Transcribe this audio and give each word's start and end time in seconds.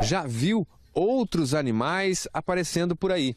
já 0.00 0.26
viu 0.26 0.66
outros 0.92 1.54
animais 1.54 2.26
aparecendo 2.32 2.96
por 2.96 3.12
aí. 3.12 3.36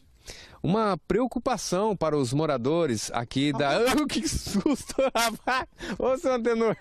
Uma 0.62 0.98
preocupação 1.08 1.96
para 1.96 2.18
os 2.18 2.32
moradores 2.32 3.12
aqui 3.14 3.52
da. 3.52 3.80
Oh, 4.02 4.06
que 4.08 4.28
susto, 4.28 4.96
rapaz! 5.14 5.68
Ô, 6.00 6.18
seu 6.18 6.34
antenor! 6.34 6.76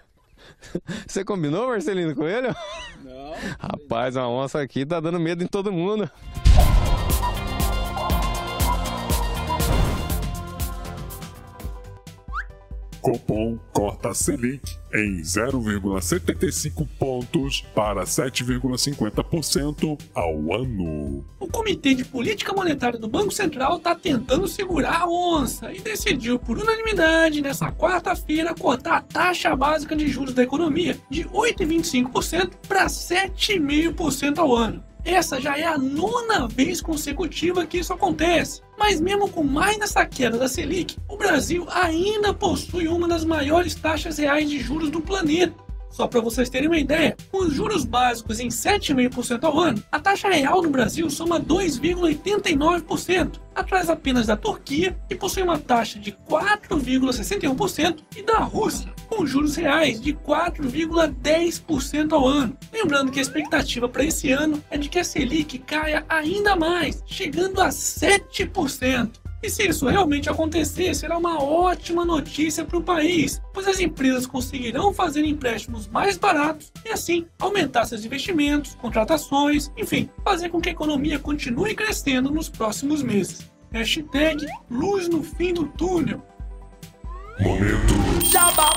Você 1.07 1.25
combinou, 1.25 1.69
Marcelino, 1.69 2.15
com 2.15 2.27
ele? 2.27 2.49
Não. 3.05 3.35
Rapaz, 3.59 4.17
a 4.17 4.29
onça 4.29 4.61
aqui 4.61 4.85
tá 4.87 5.01
dando 5.01 5.19
medo 5.19 5.43
em 5.43 5.47
todo 5.47 5.73
mundo. 5.73 6.11
Copom 13.01 13.59
corta 13.73 14.15
Selic 14.15 14.82
em 14.95 15.21
0,75 15.23 16.87
pontos 16.99 17.63
para 17.75 18.05
7,50% 18.05 19.99
ao 20.15 20.55
ano. 20.55 21.25
O 21.41 21.47
Comitê 21.47 21.95
de 21.95 22.05
Política 22.05 22.53
Monetária 22.53 22.99
do 22.99 23.09
Banco 23.09 23.33
Central 23.33 23.79
está 23.79 23.95
tentando 23.95 24.47
segurar 24.47 25.03
a 25.03 25.09
onça 25.09 25.73
e 25.73 25.81
decidiu 25.81 26.39
por 26.39 26.59
unanimidade 26.59 27.41
nessa 27.41 27.73
quarta-feira 27.73 28.55
cortar 28.55 28.97
a 28.97 29.03
taxa 29.03 29.57
básica 29.57 29.97
de 29.97 30.09
juros 30.09 30.35
da 30.35 30.43
economia 30.43 30.99
de 31.11 31.25
8,25% 31.25 32.53
para 32.69 32.87
7,5% 32.87 34.39
ao 34.39 34.55
ano. 34.55 34.92
Essa 35.05 35.41
já 35.41 35.59
é 35.59 35.65
a 35.65 35.77
nona 35.77 36.47
vez 36.47 36.81
consecutiva 36.81 37.67
que 37.67 37.79
isso 37.79 37.93
acontece. 37.93 38.63
Mas 38.79 39.01
mesmo 39.01 39.29
com 39.29 39.43
mais 39.43 39.79
dessa 39.79 40.05
queda 40.07 40.39
da 40.39 40.49
Selic, 40.49 40.97
o 41.09 41.17
Brasil 41.17 41.67
ainda 41.71 42.33
possui 42.33 42.89
uma 42.89 43.09
das 43.09 43.25
maiores 43.25 43.75
taxas 43.75 44.19
reais 44.19 44.49
de 44.49 44.59
juros 44.59 44.91
do 44.91 45.01
planeta. 45.01 45.62
Só 45.93 46.09
para 46.09 46.21
vocês 46.23 46.49
terem 46.49 46.69
uma 46.69 46.79
ideia, 46.79 47.15
com 47.31 47.45
os 47.45 47.53
juros 47.53 47.85
básicos 47.85 48.41
em 48.41 48.49
7,5% 48.49 49.45
ao 49.45 49.61
ano, 49.61 49.85
a 49.93 50.01
taxa 50.01 50.31
real 50.31 50.63
no 50.63 50.71
Brasil 50.71 51.11
soma 51.11 51.39
2,89%, 51.39 53.39
atrás 53.55 53.91
apenas 53.91 54.27
da 54.27 54.37
Turquia, 54.37 54.99
que 55.07 55.15
possui 55.15 55.43
uma 55.43 55.59
taxa 55.59 56.01
de 56.01 56.13
4,61%, 56.13 57.99
e 58.17 58.23
da 58.23 58.39
Rússia, 58.39 58.91
com 59.07 59.27
juros 59.27 59.57
reais 59.57 60.01
de 60.01 60.15
4,10% 60.15 62.13
ao 62.13 62.27
ano. 62.27 62.57
Lembrando 62.73 63.13
que 63.13 63.19
a 63.19 63.23
expectativa 63.23 63.87
para 63.87 64.05
esse 64.05 64.33
ano 64.33 64.65
é 64.71 64.79
de 64.79 64.89
que 64.89 64.99
a 64.99 65.05
Selic 65.05 65.59
caia 65.59 66.07
ainda 66.09 66.57
mais, 66.57 67.03
chegando 67.07 67.61
a 67.61 67.69
7%. 67.69 69.22
E 69.43 69.51
se 69.51 69.69
isso 69.69 69.89
realmente 69.89 70.31
acontecer, 70.31 70.95
será 70.95 71.19
uma 71.19 71.43
ótima 71.43 72.05
notícia 72.05 72.65
para 72.65 72.79
o 72.79 72.83
país, 72.83 73.43
pois 73.53 73.67
as 73.67 73.81
empresas 73.81 74.25
conseguirão 74.25 74.95
fazer 74.95 75.25
empréstimos 75.25 75.89
mais 75.89 76.17
baratos 76.17 76.73
e 76.85 76.91
assim 76.91 77.27
aumentar 77.41 77.85
seus 77.85 78.05
investimentos, 78.05 78.77
contratações, 78.77 79.73
enfim, 79.77 80.09
fazer 80.23 80.49
com 80.49 80.61
que 80.61 80.69
a 80.69 80.73
economia 80.73 81.19
continue 81.19 81.75
crescendo 81.75 82.31
nos 82.31 82.49
próximos 82.49 83.03
meses. 83.03 83.51
Hashtag 83.73 84.47
luz 84.71 85.09
no 85.09 85.25
fim 85.25 85.53
do 85.53 85.67
túnel. 85.67 86.23
Momento. 87.41 88.25
Jabá! 88.31 88.71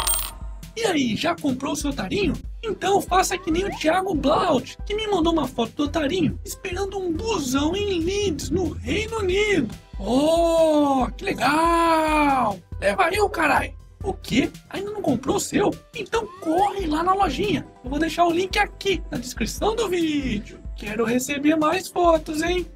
E 0.75 0.85
aí, 0.85 1.15
já 1.15 1.35
comprou 1.35 1.73
o 1.73 1.75
seu 1.75 1.91
otarinho? 1.91 2.33
Então 2.63 2.99
faça 2.99 3.37
que 3.37 3.51
nem 3.51 3.65
o 3.65 3.77
Thiago 3.77 4.15
Blaut, 4.15 4.77
que 4.85 4.95
me 4.95 5.07
mandou 5.07 5.31
uma 5.31 5.47
foto 5.47 5.73
do 5.73 5.83
otarinho 5.83 6.39
esperando 6.43 6.97
um 6.97 7.13
busão 7.13 7.75
em 7.75 7.99
Leeds, 7.99 8.49
no 8.49 8.69
Reino 8.69 9.19
Unido. 9.19 9.73
Oh, 9.99 11.07
que 11.15 11.25
legal! 11.25 12.59
Leva 12.79 13.09
eu, 13.13 13.29
carai! 13.29 13.73
O 14.03 14.13
quê? 14.13 14.51
Ainda 14.69 14.91
não 14.91 15.01
comprou 15.01 15.37
o 15.37 15.39
seu? 15.39 15.71
Então 15.95 16.27
corre 16.39 16.85
lá 16.85 17.01
na 17.01 17.13
lojinha. 17.13 17.65
Eu 17.83 17.89
vou 17.89 17.97
deixar 17.97 18.25
o 18.25 18.31
link 18.31 18.57
aqui 18.59 19.01
na 19.09 19.17
descrição 19.17 19.75
do 19.75 19.89
vídeo. 19.89 20.59
Quero 20.75 21.05
receber 21.05 21.55
mais 21.55 21.87
fotos, 21.87 22.43
hein? 22.43 22.67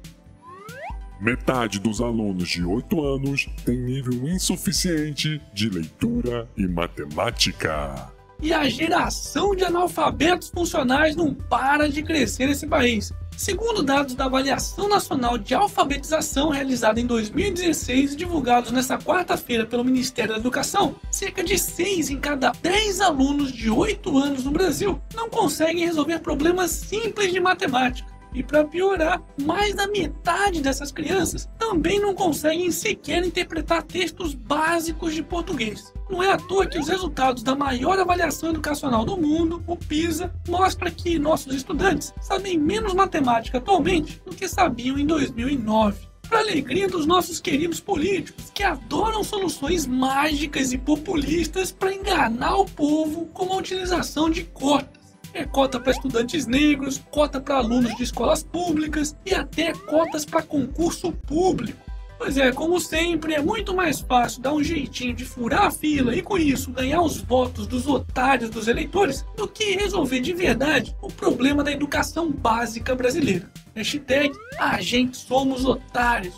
Metade 1.20 1.78
dos 1.78 2.00
alunos 2.00 2.48
de 2.48 2.64
8 2.64 3.04
anos 3.04 3.46
tem 3.64 3.76
nível 3.78 4.26
insuficiente 4.26 5.40
de 5.52 5.68
leitura 5.68 6.48
e 6.56 6.66
matemática. 6.66 8.10
E 8.40 8.54
a 8.54 8.66
geração 8.68 9.54
de 9.54 9.62
analfabetos 9.62 10.48
funcionais 10.48 11.14
não 11.14 11.34
para 11.34 11.90
de 11.90 12.02
crescer 12.02 12.46
nesse 12.46 12.66
país. 12.66 13.12
Segundo 13.40 13.82
dados 13.82 14.14
da 14.14 14.26
Avaliação 14.26 14.86
Nacional 14.86 15.38
de 15.38 15.54
Alfabetização 15.54 16.50
realizada 16.50 17.00
em 17.00 17.06
2016 17.06 18.12
e 18.12 18.16
divulgados 18.16 18.70
nesta 18.70 18.98
quarta-feira 18.98 19.64
pelo 19.64 19.82
Ministério 19.82 20.34
da 20.34 20.38
Educação, 20.38 20.94
cerca 21.10 21.42
de 21.42 21.58
6 21.58 22.10
em 22.10 22.20
cada 22.20 22.52
10 22.60 23.00
alunos 23.00 23.50
de 23.50 23.70
8 23.70 24.18
anos 24.18 24.44
no 24.44 24.50
Brasil 24.50 25.00
não 25.14 25.30
conseguem 25.30 25.86
resolver 25.86 26.18
problemas 26.18 26.70
simples 26.70 27.32
de 27.32 27.40
matemática. 27.40 28.09
E 28.32 28.42
para 28.42 28.64
piorar, 28.64 29.22
mais 29.42 29.74
da 29.74 29.86
metade 29.86 30.60
dessas 30.60 30.92
crianças 30.92 31.48
também 31.58 31.98
não 31.98 32.14
conseguem 32.14 32.70
sequer 32.70 33.24
interpretar 33.24 33.82
textos 33.82 34.34
básicos 34.34 35.14
de 35.14 35.22
português. 35.22 35.92
Não 36.08 36.22
é 36.22 36.32
à 36.32 36.36
toa 36.36 36.66
que 36.66 36.78
os 36.78 36.88
resultados 36.88 37.42
da 37.42 37.54
maior 37.54 37.98
avaliação 37.98 38.50
educacional 38.50 39.04
do 39.04 39.16
mundo, 39.16 39.62
o 39.66 39.76
PISA, 39.76 40.32
mostra 40.48 40.90
que 40.90 41.18
nossos 41.18 41.54
estudantes 41.54 42.12
sabem 42.20 42.58
menos 42.58 42.94
matemática 42.94 43.58
atualmente 43.58 44.20
do 44.24 44.34
que 44.34 44.48
sabiam 44.48 44.98
em 44.98 45.06
2009 45.06 46.10
para 46.30 46.38
alegria 46.38 46.86
dos 46.86 47.06
nossos 47.06 47.40
queridos 47.40 47.80
políticos, 47.80 48.52
que 48.54 48.62
adoram 48.62 49.24
soluções 49.24 49.84
mágicas 49.84 50.72
e 50.72 50.78
populistas 50.78 51.72
para 51.72 51.92
enganar 51.92 52.56
o 52.56 52.64
povo 52.64 53.26
com 53.34 53.52
a 53.52 53.56
utilização 53.56 54.30
de 54.30 54.44
cotas. 54.44 54.99
É 55.32 55.44
cota 55.44 55.78
para 55.78 55.92
estudantes 55.92 56.46
negros, 56.46 57.00
cota 57.10 57.40
para 57.40 57.56
alunos 57.56 57.94
de 57.96 58.02
escolas 58.02 58.42
públicas 58.42 59.16
e 59.24 59.34
até 59.34 59.72
cotas 59.72 60.24
para 60.24 60.42
concurso 60.42 61.12
público. 61.12 61.90
Pois 62.20 62.36
é, 62.36 62.52
como 62.52 62.78
sempre, 62.78 63.32
é 63.32 63.40
muito 63.40 63.74
mais 63.74 64.00
fácil 64.00 64.42
dar 64.42 64.52
um 64.52 64.62
jeitinho 64.62 65.14
de 65.14 65.24
furar 65.24 65.64
a 65.64 65.70
fila 65.70 66.14
e 66.14 66.20
com 66.20 66.36
isso 66.36 66.70
ganhar 66.70 67.00
os 67.00 67.16
votos 67.16 67.66
dos 67.66 67.86
otários 67.86 68.50
dos 68.50 68.68
eleitores 68.68 69.24
do 69.36 69.48
que 69.48 69.74
resolver 69.76 70.20
de 70.20 70.34
verdade 70.34 70.94
o 71.00 71.08
problema 71.08 71.64
da 71.64 71.72
educação 71.72 72.30
básica 72.30 72.94
brasileira. 72.94 73.50
Hashtag 73.74 74.32
a 74.58 74.82
gente 74.82 75.16
somos 75.16 75.64
otários. 75.64 76.34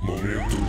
Momento. 0.00 0.61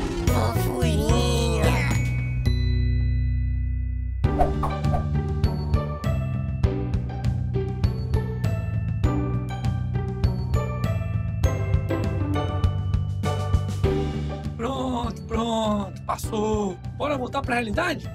Pronto, 15.64 16.02
passou. 16.02 16.78
Bora 16.98 17.18
voltar 17.18 17.42
para 17.42 17.54
a 17.54 17.56
realidade? 17.56 18.12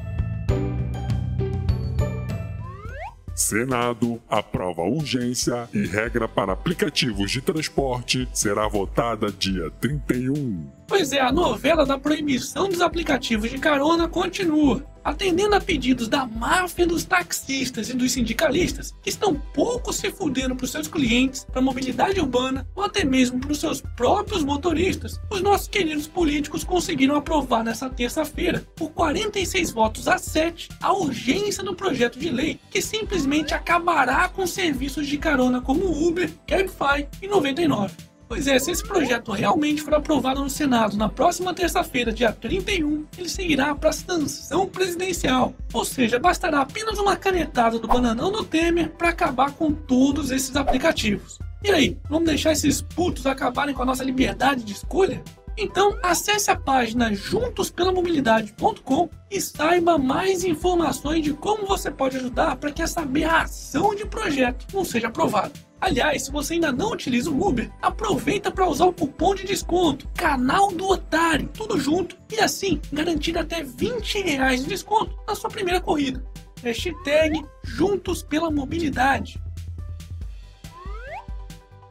Senado 3.35 4.21
aprova 4.29 4.83
urgência 4.83 5.67
e 5.73 5.87
regra 5.87 6.29
para 6.29 6.53
aplicativos 6.53 7.31
de 7.31 7.41
transporte 7.41 8.29
será 8.35 8.69
votada 8.69 9.33
dia 9.33 9.71
31. 9.81 10.71
Pois 10.87 11.13
é, 11.13 11.21
a 11.21 11.33
novela 11.33 11.87
da 11.87 11.97
proibição 11.97 12.69
dos 12.69 12.83
aplicativos 12.83 13.49
de 13.49 13.59
carona 13.59 14.09
continua, 14.09 14.85
atendendo 15.09 15.55
a 15.55 15.61
pedidos 15.61 16.09
da 16.09 16.27
máfia 16.27 16.87
dos 16.87 17.05
taxistas 17.05 17.89
e 17.89 17.95
dos 17.95 18.13
sindicalistas, 18.13 18.95
que 19.03 19.11
estão 19.11 19.35
pouco 19.35 19.93
se 19.93 20.11
fudendo 20.11 20.55
para 20.55 20.65
os 20.65 20.71
seus 20.71 20.89
clientes, 20.89 21.45
para 21.45 21.61
a 21.61 21.65
mobilidade 21.65 22.21
urbana 22.21 22.67
ou 22.75 22.85
até 22.85 23.05
mesmo 23.05 23.41
para 23.41 23.53
os 23.53 23.61
seus 23.61 23.81
próprios 23.97 24.45
motoristas. 24.45 25.21
Os 25.31 25.41
nossos 25.41 25.69
queridos 25.69 26.07
políticos 26.07 26.65
conseguiram 26.65 27.17
aprovar 27.17 27.65
nessa 27.65 27.89
terça-feira, 27.89 28.65
por 28.77 28.91
46 28.91 29.71
votos 29.71 30.09
a 30.09 30.19
7, 30.19 30.69
a 30.81 30.93
urgência 30.93 31.63
do 31.63 31.75
projeto 31.75 32.19
de 32.19 32.31
lei 32.31 32.59
que 32.71 32.83
simplesmente 32.83 33.55
acabará 33.55 34.29
com 34.29 34.47
serviços 34.47 35.07
de 35.07 35.19
carona 35.19 35.61
como 35.61 36.07
Uber, 36.07 36.31
Cabify 36.47 37.07
e 37.23 37.29
99. 37.29 38.08
Pois 38.29 38.47
é, 38.47 38.59
se 38.59 38.71
esse 38.71 38.83
projeto 38.83 39.33
realmente 39.33 39.81
for 39.81 39.95
aprovado 39.95 40.43
no 40.43 40.51
Senado 40.51 40.99
na 40.99 41.09
próxima 41.09 41.55
terça-feira, 41.55 42.13
dia 42.13 42.31
31, 42.31 43.07
ele 43.17 43.29
seguirá 43.29 43.75
para 43.75 43.89
a 43.89 43.93
sanção 43.93 44.67
presidencial. 44.67 45.55
Ou 45.73 45.83
seja, 45.83 46.19
bastará 46.19 46.61
apenas 46.61 46.99
uma 46.99 47.17
canetada 47.17 47.79
do 47.79 47.89
bananão 47.89 48.31
do 48.31 48.45
Temer 48.45 48.91
para 48.91 49.09
acabar 49.09 49.53
com 49.53 49.73
todos 49.73 50.31
esses 50.31 50.55
aplicativos. 50.57 51.39
E 51.65 51.71
aí, 51.71 51.97
vamos 52.11 52.29
deixar 52.29 52.53
esses 52.53 52.83
putos 52.83 53.27
acabarem 53.27 53.75
com 53.75 53.83
a 53.83 53.87
nossa 53.87 54.05
liberdade 54.05 54.63
de 54.63 54.75
escolha? 54.75 55.23
Então, 55.61 55.99
acesse 56.05 56.53
a 56.53 56.57
página 56.57 57.13
juntospellamobilidade.com 57.13 59.11
e 59.29 59.41
saiba 59.41 59.99
mais 59.99 60.45
informações 60.45 61.25
de 61.25 61.35
como 61.35 61.67
você 61.67 61.91
pode 61.91 62.17
ajudar 62.17 62.55
para 62.57 62.71
que 62.71 62.81
essa 62.81 63.01
aberração 63.01 63.93
de 63.93 64.07
projeto 64.07 64.69
não 64.73 64.85
seja 64.85 65.09
aprovada. 65.09 65.53
Aliás, 65.81 66.23
se 66.23 66.31
você 66.31 66.55
ainda 66.55 66.71
não 66.71 66.93
utiliza 66.93 67.29
o 67.29 67.45
Uber, 67.45 67.69
aproveita 67.83 68.53
para 68.53 68.69
usar 68.69 68.87
o 68.87 68.93
cupom 68.93 69.35
de 69.35 69.45
desconto 69.45 70.09
Canal 70.15 70.71
do 70.71 70.87
Otário, 70.87 71.51
tudo 71.53 71.77
junto, 71.77 72.17
e 72.33 72.39
assim 72.39 72.81
garantir 72.93 73.37
até 73.37 73.65
20 73.65 74.23
reais 74.23 74.63
de 74.63 74.69
desconto 74.69 75.17
na 75.27 75.35
sua 75.35 75.51
primeira 75.51 75.81
corrida. 75.81 76.25
Hashtag 76.63 77.45
Juntos 77.65 78.23
pela 78.23 78.51
Mobilidade. 78.51 79.41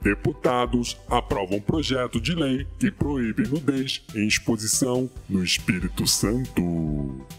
Deputados 0.07 0.97
aprovam 1.09 1.59
projeto 1.59 2.21
de 2.21 2.33
lei 2.33 2.65
que 2.79 2.89
proíbe 2.89 3.45
nudez 3.45 4.01
em 4.15 4.25
exposição 4.25 5.09
no 5.27 5.43
Espírito 5.43 6.07
Santo. 6.07 6.61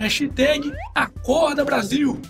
Hashtag 0.00 0.72
Acorda 0.94 1.64
Brasil. 1.64 2.20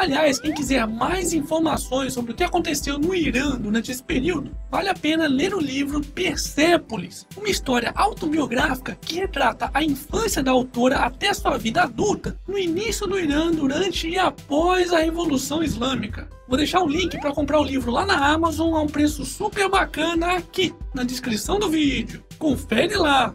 Aliás, 0.00 0.40
quem 0.40 0.54
quiser 0.54 0.86
mais 0.86 1.34
informações 1.34 2.14
sobre 2.14 2.32
o 2.32 2.34
que 2.34 2.42
aconteceu 2.42 2.98
no 2.98 3.14
Irã 3.14 3.58
durante 3.58 3.92
esse 3.92 4.02
período, 4.02 4.56
vale 4.70 4.88
a 4.88 4.94
pena 4.94 5.28
ler 5.28 5.54
o 5.54 5.60
livro 5.60 6.00
Persépolis, 6.00 7.26
uma 7.36 7.50
história 7.50 7.92
autobiográfica 7.94 8.96
que 8.98 9.16
retrata 9.16 9.70
a 9.74 9.84
infância 9.84 10.42
da 10.42 10.52
autora 10.52 11.00
até 11.00 11.34
sua 11.34 11.58
vida 11.58 11.82
adulta, 11.82 12.34
no 12.48 12.58
início 12.58 13.06
do 13.06 13.18
Irã, 13.18 13.52
durante 13.52 14.08
e 14.08 14.18
após 14.18 14.90
a 14.90 15.00
Revolução 15.00 15.62
Islâmica. 15.62 16.30
Vou 16.48 16.56
deixar 16.56 16.80
o 16.82 16.88
link 16.88 17.20
para 17.20 17.34
comprar 17.34 17.60
o 17.60 17.64
livro 17.64 17.90
lá 17.90 18.06
na 18.06 18.26
Amazon 18.26 18.74
a 18.74 18.80
um 18.80 18.86
preço 18.86 19.26
super 19.26 19.68
bacana 19.68 20.32
aqui 20.32 20.74
na 20.94 21.04
descrição 21.04 21.58
do 21.58 21.68
vídeo. 21.68 22.24
Confere 22.38 22.96
lá. 22.96 23.34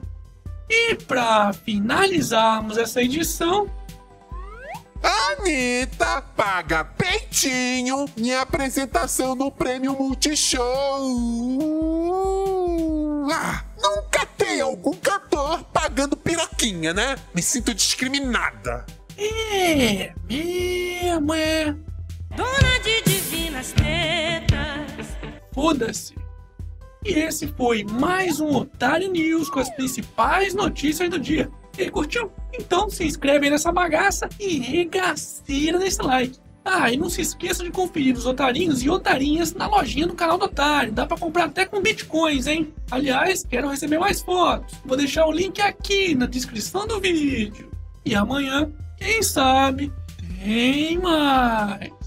E 0.68 0.96
para 0.96 1.54
finalizarmos 1.54 2.76
essa 2.80 3.04
edição, 3.04 3.70
Anitta 5.46 6.24
paga 6.36 6.84
peitinho 6.84 8.08
em 8.18 8.34
apresentação 8.34 9.36
no 9.36 9.52
prêmio 9.52 9.94
Multishow. 9.94 10.66
Ah, 13.32 13.64
nunca 13.80 14.26
tem 14.26 14.60
algum 14.62 14.94
cantor 14.94 15.64
pagando 15.66 16.18
piroquinha, 16.18 16.96
né? 16.96 17.16
Me 17.32 17.44
sinto 17.44 17.76
discriminada. 17.76 18.88
é 19.20 20.16
mesmo, 20.28 21.34
é. 21.36 21.76
Dona 22.36 22.80
de 22.84 23.04
divinas 23.04 23.72
tetas. 23.74 25.16
Foda-se. 25.54 26.16
E 27.04 27.20
esse 27.20 27.46
foi 27.50 27.84
mais 27.84 28.40
um 28.40 28.56
Otário 28.56 29.12
News 29.12 29.48
com 29.52 29.60
as 29.60 29.70
principais 29.70 30.56
notícias 30.56 31.08
do 31.08 31.20
dia. 31.20 31.52
Curtiu? 31.92 32.32
Então 32.54 32.90
se 32.90 33.06
inscreve 33.06 33.46
aí 33.46 33.52
nessa 33.52 33.72
bagaça 33.72 34.30
e 34.40 34.60
regaceira 34.60 35.78
nesse 35.78 36.02
like. 36.02 36.40
Ah, 36.68 36.92
e 36.92 36.98
não 36.98 37.12
se 37.12 37.22
esqueça 37.22 37.64
de 37.64 37.70
conferir 37.70 38.16
os 38.18 38.26
otarinhos 38.26 38.82
e 38.82 38.90
otarinhas 38.90 39.54
na 39.54 39.68
lojinha 39.68 40.08
do 40.08 40.16
canal 40.16 40.36
do 40.36 40.46
Otário. 40.46 40.92
Dá 40.92 41.06
pra 41.06 41.16
comprar 41.16 41.46
até 41.46 41.64
com 41.64 41.80
bitcoins, 41.80 42.48
hein? 42.48 42.74
Aliás, 42.90 43.46
quero 43.48 43.70
receber 43.70 44.00
mais 44.00 44.22
fotos. 44.22 44.74
Vou 44.84 44.98
deixar 44.98 45.28
o 45.28 45.32
link 45.32 45.62
aqui 45.62 46.16
na 46.16 46.26
descrição 46.26 46.88
do 46.88 47.00
vídeo. 47.00 47.70
E 48.04 48.16
amanhã, 48.16 48.72
quem 48.98 49.22
sabe, 49.22 49.94
tem 50.44 50.98
mais. 50.98 52.05